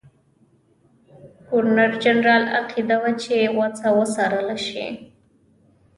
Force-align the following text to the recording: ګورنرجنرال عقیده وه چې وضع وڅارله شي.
ګورنرجنرال 1.49 2.43
عقیده 2.57 2.97
وه 3.01 3.11
چې 3.23 3.35
وضع 3.57 3.85
وڅارله 3.97 4.57
شي. 4.67 4.87